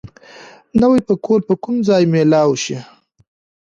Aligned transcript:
نوی 0.81 0.99
پکول 1.07 1.41
به 1.47 1.55
کوم 1.63 1.75
ځای 1.87 2.03
مېلاو 2.13 2.51
شي؟ 2.63 2.77